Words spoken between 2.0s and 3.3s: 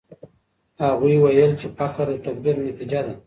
د تقدير نتيجه ده.